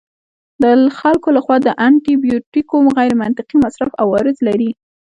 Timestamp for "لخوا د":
1.37-1.67